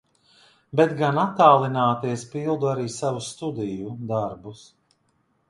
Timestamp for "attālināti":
1.23-2.09